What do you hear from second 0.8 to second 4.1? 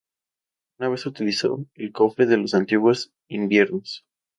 vez utilizó el "Cofre de los Antiguos Inviernos".